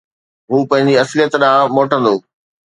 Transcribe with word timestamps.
هو 0.51 0.57
پنهنجي 0.69 0.95
اصليت 1.03 1.31
ڏانهن 1.43 1.71
موٽندو 1.77 2.15